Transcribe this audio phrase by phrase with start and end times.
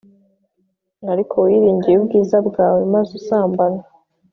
[1.11, 3.81] Ariko wiringiye ubwiza bwawe maze usambana